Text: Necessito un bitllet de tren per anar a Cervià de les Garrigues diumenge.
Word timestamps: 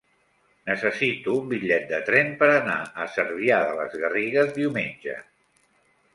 Necessito 0.69 1.35
un 1.41 1.51
bitllet 1.51 1.85
de 1.91 1.99
tren 2.07 2.31
per 2.39 2.47
anar 2.55 2.79
a 3.05 3.07
Cervià 3.19 3.61
de 3.69 3.77
les 3.83 3.95
Garrigues 4.07 4.53
diumenge. 4.59 5.21